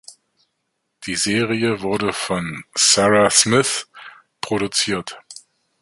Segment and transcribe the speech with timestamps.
[1.05, 3.87] Die Serie wurde von Sarah Smith
[4.41, 5.19] produziert.